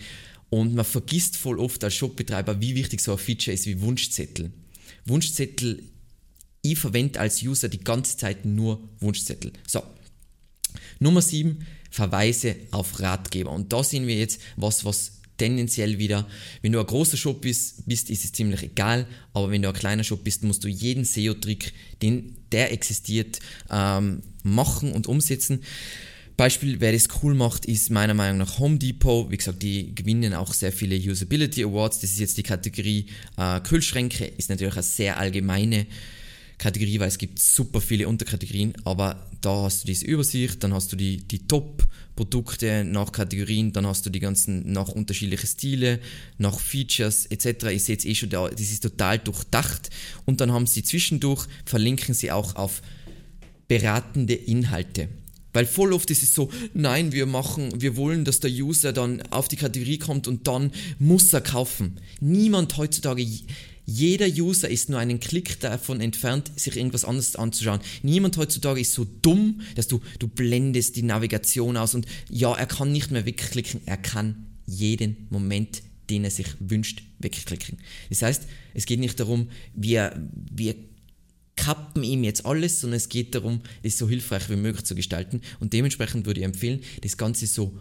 Und 0.49 0.77
man 0.77 0.85
vergisst 0.85 1.37
voll 1.37 1.59
oft 1.59 1.83
als 1.83 1.97
Shopbetreiber, 1.97 2.61
wie 2.61 2.77
wichtig 2.77 3.01
so 3.01 3.11
ein 3.11 3.19
Feature 3.19 3.53
ist 3.53 3.67
wie 3.67 3.81
Wunschzettel. 3.81 4.53
Wunschzettel, 5.07 5.83
ich 6.63 6.79
verwende 6.79 7.19
als 7.19 7.43
User 7.43 7.69
die 7.69 7.83
ganze 7.83 8.17
Zeit 8.17 8.45
nur 8.45 8.89
Wunschzettel. 9.01 9.53
So. 9.67 9.83
Nummer 11.01 11.21
7, 11.21 11.67
Verweise 11.91 12.55
auf 12.71 13.01
Ratgeber. 13.01 13.51
Und 13.51 13.73
da 13.73 13.83
sehen 13.83 14.07
wir 14.07 14.17
jetzt 14.17 14.41
was, 14.55 14.85
was 14.85 15.16
tendenziell 15.37 15.99
wieder, 15.99 16.27
wenn 16.63 16.73
du 16.73 16.81
ein 16.81 16.87
großer 16.87 17.17
Shop 17.17 17.41
bist, 17.41 17.87
bist, 17.87 18.11
ist 18.11 18.25
es 18.25 18.33
ziemlich 18.33 18.63
egal, 18.63 19.07
aber 19.33 19.51
wenn 19.51 19.63
du 19.63 19.69
ein 19.69 19.75
kleiner 19.75 20.05
Shop 20.05 20.25
bist, 20.25 20.43
musst 20.45 20.65
du 20.65 20.69
jeden 20.69 21.05
SEO-Trick, 21.05 21.73
den 22.03 22.37
der 22.53 22.73
existiert, 22.73 23.41
ähm, 23.71 24.23
machen 24.43 24.93
und 24.93 25.07
umsetzen. 25.07 25.61
Beispiel, 26.37 26.81
wer 26.81 26.93
das 26.93 27.09
cool 27.23 27.35
macht, 27.35 27.65
ist 27.65 27.91
meiner 27.91 28.13
Meinung 28.13 28.39
nach 28.39 28.59
Home 28.59 28.77
Depot. 28.77 29.31
Wie 29.31 29.39
gesagt, 29.39 29.63
die 29.63 29.95
gewinnen 29.95 30.35
auch 30.35 30.53
sehr 30.53 30.71
viele 30.71 30.97
Usability 30.97 31.65
Awards. 31.65 32.01
Das 32.01 32.11
ist 32.11 32.21
jetzt 32.21 32.37
die 32.37 32.43
Kategorie 32.43 33.07
äh, 33.39 33.61
Kühlschränke. 33.61 34.27
Ist 34.27 34.51
natürlich 34.51 34.75
eine 34.75 34.83
sehr 34.83 35.19
allgemeine 35.19 35.87
Kategorie, 36.59 37.01
weil 37.01 37.09
es 37.09 37.17
gibt 37.17 37.39
super 37.39 37.81
viele 37.81 38.07
Unterkategorien. 38.07 38.75
Aber 38.85 39.29
da 39.41 39.63
hast 39.63 39.85
du 39.85 39.87
diese 39.87 40.05
Übersicht, 40.05 40.63
dann 40.63 40.75
hast 40.75 40.93
du 40.93 40.97
die, 40.97 41.27
die 41.27 41.47
Top-Produkte 42.17 42.85
nach 42.85 43.13
Kategorien, 43.13 43.73
dann 43.73 43.87
hast 43.87 44.07
du 44.07 44.11
die 44.11 44.21
ganzen 44.21 44.73
nach 44.73 44.89
unterschiedliche 44.89 45.47
Stile, 45.47 46.01
nach 46.39 46.59
Features 46.59 47.27
etc. 47.27 47.67
Ich 47.67 47.85
sehe 47.85 47.95
jetzt 47.95 48.07
eh 48.07 48.15
schon 48.15 48.31
da, 48.31 48.49
das 48.49 48.61
ist 48.61 48.83
total 48.83 49.19
durchdacht. 49.19 49.91
Und 50.25 50.41
dann 50.41 50.51
haben 50.51 50.67
sie 50.67 50.83
zwischendurch, 50.83 51.47
verlinken 51.67 52.15
sie 52.15 52.33
auch 52.33 52.57
auf 52.57 52.81
beratende 53.69 54.35
Inhalte. 54.35 55.09
Weil 55.53 55.67
voll 55.67 55.93
oft 55.93 56.11
ist 56.11 56.23
es 56.23 56.35
so, 56.35 56.51
nein, 56.75 57.13
wir 57.13 57.27
machen, 57.27 57.81
wir 57.81 57.97
wollen, 57.97 58.25
dass 58.25 58.41
der 58.41 58.51
User 58.51 58.93
dann 58.93 59.23
auf 59.31 59.49
die 59.49 59.57
Kategorie 59.57 59.99
kommt 59.99 60.29
und 60.29 60.47
dann 60.47 60.71
muss 60.99 61.33
er 61.33 61.41
kaufen. 61.41 61.99
Niemand 62.21 62.77
heutzutage, 62.77 63.27
jeder 63.87 64.27
User 64.27 64.69
ist 64.69 64.91
nur 64.91 64.99
einen 64.99 65.21
Klick 65.21 65.61
davon 65.61 66.01
entfernt, 66.01 66.51
sich 66.57 66.77
irgendwas 66.77 67.05
anderes 67.05 67.37
anzuschauen. 67.37 67.81
Niemand 68.03 68.37
heutzutage 68.37 68.81
ist 68.81 68.93
so 68.93 69.07
dumm, 69.23 69.63
dass 69.77 69.89
du, 69.89 70.01
du 70.19 70.29
blendest 70.29 70.97
die 70.97 71.03
Navigation 71.03 71.77
aus 71.77 71.95
und 71.95 72.07
ja, 72.29 72.55
er 72.55 72.67
kann 72.67 72.93
nicht 72.93 73.11
mehr 73.11 73.25
wegklicken, 73.25 73.81
er 73.87 73.97
kann 73.97 74.47
jeden 74.67 75.29
Moment 75.31 75.83
den 76.11 76.25
er 76.25 76.31
sich 76.31 76.47
wünscht, 76.61 77.03
wegklicken. 77.19 77.79
Das 78.11 78.23
heißt, 78.23 78.45
es 78.75 78.87
geht 78.87 79.01
nicht 79.01 79.19
darum, 79.19 79.49
wir, 79.75 80.15
wir 80.33 80.75
kappen 81.57 82.03
ihm 82.03 82.23
jetzt 82.25 82.45
alles, 82.47 82.81
sondern 82.81 82.99
es 82.99 83.09
geht 83.09 83.35
darum, 83.35 83.61
es 83.83 83.99
so 83.99 84.09
hilfreich 84.09 84.49
wie 84.51 84.57
möglich 84.57 84.85
zu 84.85 84.95
gestalten. 84.95 85.41
Und 85.59 85.73
dementsprechend 85.73 86.27
würde 86.27 86.41
ich 86.41 86.47
empfehlen, 86.47 86.81
das 87.03 87.17
Ganze 87.17 87.47
so 87.47 87.77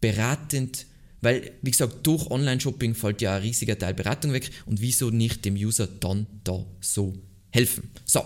beratend, 0.00 0.86
weil, 1.24 1.52
wie 1.62 1.70
gesagt, 1.70 2.06
durch 2.06 2.30
Online-Shopping 2.30 2.94
fällt 2.94 3.22
ja 3.22 3.36
ein 3.36 3.42
riesiger 3.42 3.78
Teil 3.78 3.94
Beratung 3.94 4.32
weg 4.32 4.50
und 4.66 4.80
wieso 4.80 5.10
nicht 5.10 5.44
dem 5.44 5.54
User 5.56 5.86
dann 5.86 6.26
da 6.44 6.64
so 6.80 7.14
helfen. 7.50 7.90
So, 8.04 8.24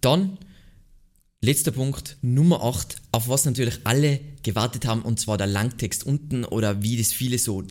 dann 0.00 0.38
letzter 1.40 1.72
Punkt, 1.72 2.16
Nummer 2.22 2.62
8, 2.62 2.96
auf 3.12 3.28
was 3.28 3.44
natürlich 3.44 3.80
alle 3.84 4.20
gewartet 4.42 4.86
haben, 4.86 5.02
und 5.02 5.20
zwar 5.20 5.38
der 5.38 5.46
Langtext 5.46 6.04
unten 6.04 6.44
oder 6.44 6.82
wie 6.82 6.96
das 6.96 7.12
viele 7.12 7.38
so 7.38 7.62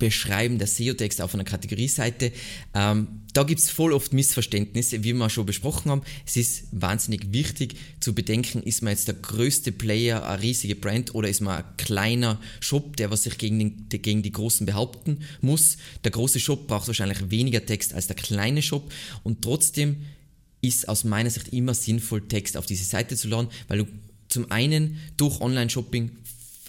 Beschreiben 0.00 0.58
der 0.58 0.66
SEO-Text 0.66 1.20
auf 1.20 1.34
einer 1.34 1.44
Kategorieseite. 1.44 2.32
Ähm, 2.74 3.06
da 3.32 3.44
gibt 3.44 3.60
es 3.60 3.70
voll 3.70 3.92
oft 3.92 4.12
Missverständnisse, 4.12 5.04
wie 5.04 5.12
wir 5.12 5.30
schon 5.30 5.46
besprochen 5.46 5.92
haben. 5.92 6.02
Es 6.26 6.36
ist 6.36 6.64
wahnsinnig 6.72 7.32
wichtig 7.32 7.76
zu 8.00 8.12
bedenken, 8.12 8.64
ist 8.64 8.82
man 8.82 8.92
jetzt 8.92 9.06
der 9.06 9.14
größte 9.14 9.70
Player, 9.70 10.28
eine 10.28 10.42
riesige 10.42 10.74
Brand 10.74 11.14
oder 11.14 11.28
ist 11.28 11.40
man 11.40 11.58
ein 11.58 11.76
kleiner 11.76 12.40
Shop, 12.58 12.96
der 12.96 13.12
was 13.12 13.22
sich 13.22 13.38
gegen, 13.38 13.58
den, 13.60 14.02
gegen 14.02 14.22
die 14.22 14.32
Großen 14.32 14.66
behaupten 14.66 15.20
muss. 15.40 15.76
Der 16.02 16.10
große 16.10 16.40
Shop 16.40 16.66
braucht 16.66 16.88
wahrscheinlich 16.88 17.30
weniger 17.30 17.64
Text 17.64 17.94
als 17.94 18.08
der 18.08 18.16
kleine 18.16 18.62
Shop 18.62 18.92
und 19.22 19.42
trotzdem 19.42 19.98
ist 20.62 20.88
aus 20.88 21.04
meiner 21.04 21.30
Sicht 21.30 21.52
immer 21.52 21.74
sinnvoll, 21.74 22.26
Text 22.26 22.56
auf 22.56 22.66
diese 22.66 22.84
Seite 22.84 23.16
zu 23.16 23.28
laden, 23.28 23.48
weil 23.68 23.78
du 23.78 23.86
zum 24.28 24.50
einen 24.50 24.98
durch 25.16 25.40
Online-Shopping 25.40 26.10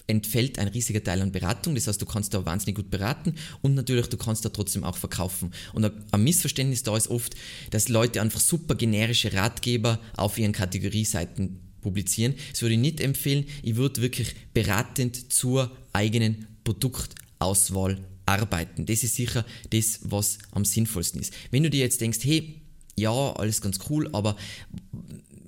entfällt 0.06 0.58
ein 0.58 0.68
riesiger 0.68 1.02
Teil 1.02 1.20
an 1.20 1.32
Beratung. 1.32 1.74
Das 1.74 1.86
heißt, 1.86 2.00
du 2.00 2.06
kannst 2.06 2.34
da 2.34 2.44
wahnsinnig 2.44 2.76
gut 2.76 2.90
beraten 2.90 3.34
und 3.62 3.74
natürlich, 3.74 4.08
du 4.08 4.16
kannst 4.16 4.44
da 4.44 4.48
trotzdem 4.48 4.84
auch 4.84 4.96
verkaufen. 4.96 5.52
Und 5.72 5.84
ein 5.84 6.24
Missverständnis 6.24 6.82
da 6.82 6.96
ist 6.96 7.08
oft, 7.08 7.34
dass 7.70 7.88
Leute 7.88 8.20
einfach 8.20 8.40
super 8.40 8.74
generische 8.74 9.32
Ratgeber 9.32 10.00
auf 10.16 10.38
ihren 10.38 10.52
Kategorieseiten 10.52 11.60
publizieren. 11.80 12.34
Das 12.50 12.62
würde 12.62 12.74
ich 12.74 12.80
nicht 12.80 13.00
empfehlen. 13.00 13.44
Ich 13.62 13.76
würde 13.76 14.00
wirklich 14.00 14.34
beratend 14.54 15.32
zur 15.32 15.70
eigenen 15.92 16.46
Produktauswahl 16.64 17.98
arbeiten. 18.24 18.86
Das 18.86 19.02
ist 19.02 19.16
sicher 19.16 19.44
das, 19.70 20.00
was 20.02 20.38
am 20.52 20.64
sinnvollsten 20.64 21.20
ist. 21.20 21.34
Wenn 21.50 21.64
du 21.64 21.70
dir 21.70 21.80
jetzt 21.80 22.00
denkst, 22.00 22.20
hey, 22.22 22.62
ja, 22.96 23.32
alles 23.32 23.60
ganz 23.60 23.78
cool, 23.88 24.08
aber 24.12 24.36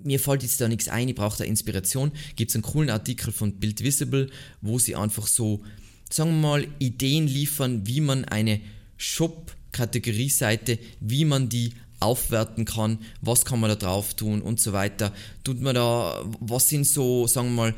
mir 0.04 0.20
fällt 0.20 0.42
jetzt 0.42 0.61
da 0.61 0.68
nichts 0.68 0.88
ein, 0.88 1.08
ich 1.08 1.14
brauche 1.14 1.38
da 1.38 1.44
Inspiration, 1.44 2.12
gibt 2.37 2.50
es 2.50 2.54
einen 2.54 2.62
coolen 2.62 2.90
Artikel 2.90 3.32
von 3.32 3.54
Build 3.54 3.82
Visible, 3.82 4.30
wo 4.61 4.78
sie 4.78 4.96
einfach 4.96 5.26
so, 5.26 5.62
sagen 6.11 6.30
wir 6.30 6.49
mal, 6.49 6.68
Ideen 6.78 7.26
liefern, 7.26 7.87
wie 7.87 8.00
man 8.00 8.25
eine 8.25 8.61
Shop-Kategorieseite, 8.96 10.78
wie 11.00 11.25
man 11.25 11.49
die 11.49 11.73
aufwerten 12.00 12.64
kann, 12.64 12.99
was 13.20 13.44
kann 13.44 13.61
man 13.61 13.70
da 13.70 13.76
drauf 13.76 14.14
tun 14.14 14.42
und 14.42 14.61
so 14.61 14.73
weiter. 14.73 15.12
Tut 15.42 15.61
man 15.61 15.75
da, 15.75 16.25
was 16.40 16.68
sind 16.68 16.87
so, 16.87 17.26
sagen 17.26 17.49
wir 17.49 17.54
mal, 17.54 17.75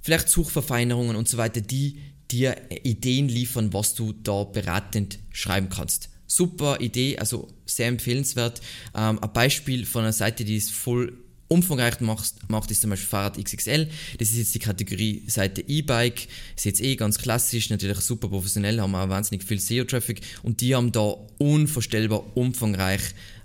vielleicht 0.00 0.28
Suchverfeinerungen 0.28 1.16
und 1.16 1.28
so 1.28 1.38
weiter, 1.38 1.60
die 1.60 1.98
dir 2.30 2.56
Ideen 2.84 3.28
liefern, 3.28 3.72
was 3.72 3.94
du 3.94 4.12
da 4.12 4.44
beratend 4.44 5.18
schreiben 5.30 5.68
kannst. 5.68 6.10
Super 6.26 6.80
Idee, 6.80 7.18
also 7.18 7.48
sehr 7.66 7.88
empfehlenswert. 7.88 8.60
Ähm, 8.94 9.18
ein 9.20 9.32
Beispiel 9.32 9.84
von 9.86 10.02
einer 10.02 10.12
Seite, 10.12 10.44
die 10.44 10.56
ist 10.56 10.70
voll 10.70 11.23
umfangreich 11.48 12.00
macht, 12.00 12.34
macht 12.48 12.70
ist 12.70 12.80
zum 12.80 12.90
Beispiel 12.90 13.08
Fahrrad 13.08 13.42
XXL. 13.42 13.88
Das 14.18 14.30
ist 14.30 14.36
jetzt 14.36 14.54
die 14.54 14.58
Kategorie 14.58 15.24
Seite 15.26 15.62
E-Bike. 15.66 16.28
Ist 16.56 16.64
jetzt 16.64 16.80
eh 16.80 16.96
ganz 16.96 17.18
klassisch, 17.18 17.70
natürlich 17.70 18.00
super 18.00 18.28
professionell, 18.28 18.80
haben 18.80 18.94
auch 18.94 19.08
wahnsinnig 19.08 19.44
viel 19.44 19.60
SEO-Traffic 19.60 20.20
und 20.42 20.60
die 20.60 20.74
haben 20.74 20.92
da 20.92 21.16
unvorstellbar 21.38 22.36
umfangreich, 22.36 23.02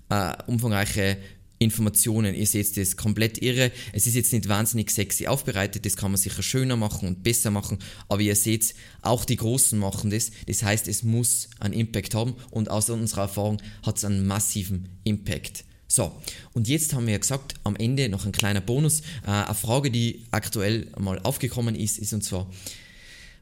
äh, 0.10 0.34
umfangreiche 0.48 1.18
Informationen. 1.60 2.34
Ihr 2.34 2.48
seht 2.48 2.75
das 2.77 2.96
komplett 2.96 3.41
irre. 3.41 3.72
Es 3.91 4.08
ist 4.08 4.15
jetzt 4.15 4.32
nicht 4.32 4.48
wahnsinnig 4.48 4.89
sexy 4.89 5.27
aufbereitet, 5.27 5.86
das 5.86 5.98
kann 5.98 6.12
man 6.12 6.18
sicher 6.18 6.41
schöner 6.41 6.77
machen 6.77 7.08
und 7.08 7.22
besser 7.22 7.51
machen, 7.51 7.79
aber 8.08 8.22
ihr 8.22 8.36
seht, 8.36 8.74
auch 9.01 9.25
die 9.25 9.36
Großen 9.36 9.77
machen 9.77 10.10
das. 10.10 10.32
Das 10.48 10.63
heißt, 10.63 10.88
es 10.88 11.03
muss 11.03 11.50
einen 11.60 11.74
Impact 11.74 12.15
haben 12.15 12.36
und 12.50 12.70
aus 12.70 12.89
unserer 12.89 13.24
Erfahrung 13.24 13.62
hat 13.86 13.98
es 13.98 14.06
einen 14.06 14.25
massiven 14.25 14.88
Impact. 15.03 15.65
So, 15.91 16.22
und 16.53 16.69
jetzt 16.69 16.93
haben 16.93 17.08
wir 17.08 17.13
ja 17.13 17.17
gesagt, 17.17 17.55
am 17.63 17.75
Ende 17.75 18.08
noch 18.08 18.25
ein 18.25 18.31
kleiner 18.31 18.62
Bonus. 18.62 19.01
Äh, 19.25 19.31
eine 19.31 19.55
Frage, 19.55 19.91
die 19.91 20.24
aktuell 20.31 20.88
mal 20.98 21.19
aufgekommen 21.19 21.75
ist, 21.75 21.98
ist 21.98 22.13
und 22.13 22.24
zwar, 22.24 22.50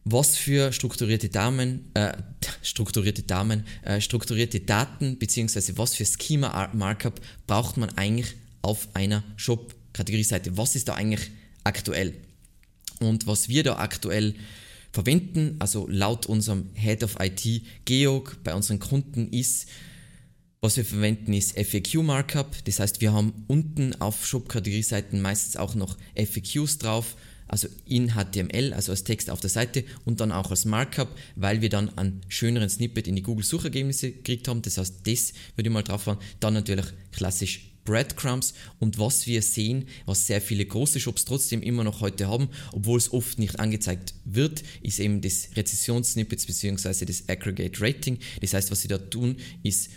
was 0.06 0.38
für 0.38 0.72
strukturierte 0.72 1.30
Damen, 1.30 1.92
äh, 1.94 2.13
strukturierte 2.63 3.24
Damen, 3.24 3.66
äh, 3.84 4.01
strukturierte 4.01 4.62
Daten 4.62 5.20
beziehungsweise 5.20 5.77
was 5.77 5.94
für 5.94 6.06
Schema 6.06 6.70
Markup 6.74 7.20
braucht 7.46 7.77
man 7.77 7.89
eigentlich 7.98 8.34
auf 8.62 8.88
einer 8.96 9.24
Shop-Kategorieseite? 9.36 10.58
Was 10.58 10.75
ist 10.75 10.88
da 10.88 10.96
eigentlich 10.96 11.30
aktuell. 11.68 12.13
Und 13.00 13.27
was 13.27 13.50
wir 13.50 13.63
da 13.63 13.77
aktuell 13.77 14.34
verwenden, 14.92 15.58
also 15.60 15.86
laut 15.88 16.25
unserem 16.25 16.70
Head 16.74 17.04
of 17.04 17.18
IT 17.20 17.62
Georg 17.86 18.38
bei 18.44 18.56
unseren 18.56 18.80
Kunden 18.80 19.30
ist, 19.32 19.68
was 20.62 20.78
wir 20.78 20.86
verwenden 20.86 21.34
ist 21.34 21.58
FAQ 21.58 22.04
Markup. 22.04 22.56
Das 22.66 22.80
heißt, 22.80 23.02
wir 23.02 23.14
haben 23.14 23.46
unten 23.48 23.94
auf 24.02 24.26
Shop-Kategorieseiten 24.26 25.22
meistens 25.22 25.56
auch 25.56 25.76
noch 25.76 25.98
FAQs 26.16 26.80
drauf, 26.80 27.16
also 27.48 27.68
in 27.86 28.14
HTML, 28.14 28.74
also 28.74 28.92
als 28.92 29.04
Text 29.04 29.30
auf 29.30 29.40
der 29.40 29.50
Seite 29.50 29.86
und 30.04 30.20
dann 30.20 30.32
auch 30.32 30.52
als 30.52 30.66
Markup, 30.66 31.10
weil 31.36 31.62
wir 31.62 31.70
dann 31.70 31.96
einen 31.98 32.22
schöneren 32.28 32.70
Snippet 32.70 33.08
in 33.08 33.16
die 33.16 33.24
Google-Suchergebnisse 33.24 34.12
gekriegt 34.12 34.48
haben. 34.48 34.62
Das 34.62 34.78
heißt, 34.78 35.08
das 35.08 35.34
würde 35.56 35.70
ich 35.70 35.74
mal 35.74 35.84
drauf 35.84 36.04
fahren. 36.04 36.20
Dann 36.40 36.56
natürlich 36.56 36.88
klassisch 37.12 37.72
Breadcrumbs 37.86 38.54
und 38.80 39.00
was 39.00 39.28
wir 39.28 39.42
sehen, 39.42 39.88
was 40.06 40.28
sehr 40.28 40.42
viele 40.42 40.66
große 40.66 41.00
Shops 41.00 41.24
trotzdem 41.24 41.62
immer 41.62 41.86
noch 41.86 42.02
heute 42.02 42.28
haben, 42.28 42.50
obwohl 42.74 42.98
es 42.98 43.14
oft 43.14 43.40
nicht 43.40 43.62
angezeigt 43.62 44.14
wird, 44.26 44.62
ist 44.82 45.00
eben 45.00 45.22
das 45.22 45.52
Rezessionssnippets 45.56 46.46
bzw. 46.48 47.06
das 47.06 47.30
Aggregate 47.30 47.80
Rating. 47.80 48.20
Das 48.42 48.54
heißt, 48.54 48.72
was 48.72 48.82
sie 48.82 48.90
da 48.90 48.98
tun, 48.98 49.38
ist 49.64 49.90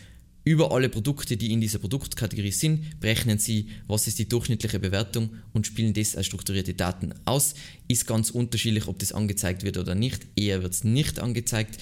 über 0.45 0.73
alle 0.73 0.89
Produkte, 0.89 1.37
die 1.37 1.53
in 1.53 1.61
dieser 1.61 1.79
Produktkategorie 1.79 2.53
sind, 2.53 2.99
berechnen 3.01 3.39
Sie, 3.39 3.69
was 3.87 4.07
ist 4.07 4.19
die 4.19 4.29
durchschnittliche 4.29 4.79
Bewertung 4.79 5.31
und 5.53 5.67
spielen 5.67 5.93
das 5.93 6.17
als 6.17 6.27
strukturierte 6.27 6.75
Daten 6.75 7.15
aus. 7.27 7.55
Ist 7.89 8.07
ganz 8.07 8.31
unterschiedlich, 8.31 8.89
ob 8.89 8.99
das 8.99 9.13
angezeigt 9.13 9.63
wird 9.65 9.77
oder 9.77 9.95
nicht. 9.95 10.27
Eher 10.37 10.63
wird 10.63 10.73
es 10.73 10.85
nicht 10.85 11.21
angezeigt. 11.21 11.79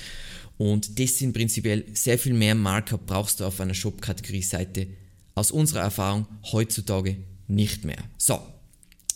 Und 0.56 0.98
das 0.98 1.18
sind 1.18 1.34
prinzipiell 1.34 1.84
sehr 1.94 2.18
viel 2.18 2.34
mehr 2.34 2.56
Markup 2.56 3.06
brauchst 3.06 3.38
du 3.40 3.44
auf 3.44 3.60
einer 3.60 3.74
Shop-Kategorie-Seite 3.74 4.88
aus 5.36 5.52
unserer 5.52 5.82
Erfahrung 5.82 6.26
heutzutage 6.50 7.16
nicht 7.46 7.84
mehr. 7.84 8.02
So, 8.18 8.40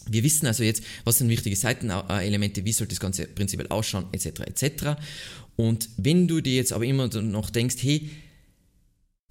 wir 0.08 0.22
wissen 0.22 0.46
also 0.46 0.62
jetzt, 0.62 0.84
was 1.04 1.18
sind 1.18 1.28
wichtige 1.28 1.56
Seitenelemente, 1.56 2.64
wie 2.64 2.72
soll 2.72 2.87
das 2.87 3.00
Ganze 3.00 3.26
prinzipiell 3.26 3.68
ausschauen, 3.68 4.06
etc. 4.12 4.40
etc. 4.40 4.84
Und 5.56 5.88
wenn 5.96 6.28
du 6.28 6.40
dir 6.40 6.54
jetzt 6.54 6.72
aber 6.72 6.84
immer 6.84 7.08
noch 7.08 7.50
denkst, 7.50 7.76
hey, 7.80 8.08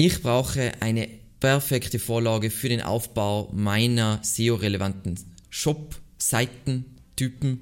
ich 0.06 0.22
brauche 0.24 0.72
eine 0.80 1.08
perfekte 1.40 2.00
Vorlage 2.00 2.50
für 2.50 2.70
den 2.70 2.82
Aufbau 2.82 3.52
meiner 3.54 4.20
SEO-relevanten 4.24 5.20
Shop-Seitentypen. 5.52 7.62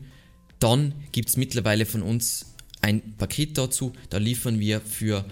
Dann 0.60 0.94
gibt 1.12 1.28
es 1.28 1.36
mittlerweile 1.36 1.86
von 1.86 2.02
uns 2.02 2.46
ein 2.80 3.18
Paket 3.18 3.58
dazu. 3.58 3.92
Da 4.10 4.20
liefern 4.20 4.62
wir 4.62 4.80
für 4.80 5.26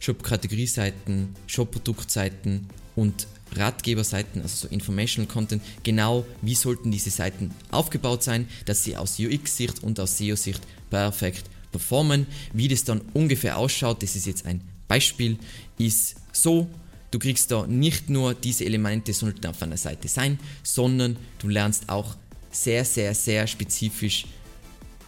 Shop-Kategorieseiten, 0.00 1.34
Shop-Produktseiten 1.46 2.66
und 2.96 3.26
Ratgeberseiten, 3.52 4.42
also 4.42 4.66
so 4.66 4.74
Informational 4.74 5.32
Content, 5.32 5.62
genau 5.84 6.26
wie 6.42 6.54
sollten 6.54 6.90
diese 6.90 7.08
Seiten 7.08 7.54
aufgebaut 7.70 8.22
sein, 8.22 8.46
dass 8.66 8.84
sie 8.84 8.98
aus 8.98 9.18
UX-Sicht 9.18 9.82
und 9.82 9.98
aus 9.98 10.18
SEO-Sicht 10.18 10.60
perfekt 10.90 11.44
performen. 11.70 12.26
Wie 12.52 12.68
das 12.68 12.84
dann 12.84 13.00
ungefähr 13.14 13.56
ausschaut, 13.56 14.02
das 14.02 14.16
ist 14.16 14.26
jetzt 14.26 14.44
ein 14.44 14.60
Beispiel, 14.86 15.38
ist 15.78 16.16
so, 16.32 16.68
du 17.10 17.18
kriegst 17.18 17.50
da 17.50 17.66
nicht 17.66 18.10
nur 18.10 18.34
diese 18.34 18.64
Elemente 18.64 19.12
sollten 19.12 19.46
auf 19.46 19.62
einer 19.62 19.76
Seite 19.76 20.08
sein, 20.08 20.38
sondern 20.62 21.16
du 21.38 21.48
lernst 21.48 21.88
auch 21.88 22.16
sehr, 22.50 22.84
sehr, 22.84 23.14
sehr 23.14 23.46
spezifisch, 23.46 24.26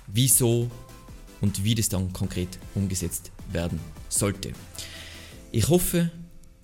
wieso 0.06 0.70
und 1.40 1.62
wie 1.64 1.74
das 1.74 1.88
dann 1.88 2.12
konkret 2.12 2.58
umgesetzt 2.74 3.30
werden 3.52 3.78
sollte. 4.08 4.52
Ich 5.52 5.68
hoffe, 5.68 6.10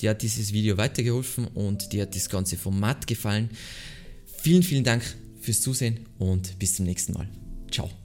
dir 0.01 0.11
hat 0.11 0.23
dieses 0.23 0.53
Video 0.53 0.77
weitergeholfen 0.77 1.47
und 1.49 1.93
dir 1.93 2.03
hat 2.03 2.15
das 2.15 2.29
ganze 2.29 2.57
Format 2.57 3.07
gefallen. 3.07 3.51
Vielen, 4.43 4.63
vielen 4.63 4.85
Dank 4.85 5.03
fürs 5.41 5.61
Zusehen 5.61 6.07
und 6.19 6.59
bis 6.59 6.77
zum 6.77 6.87
nächsten 6.87 7.13
Mal. 7.13 7.29
Ciao. 7.71 8.00